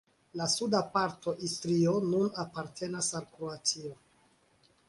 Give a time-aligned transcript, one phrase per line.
[0.39, 3.97] La suda parto Istrio nun apartenas al Kroatio.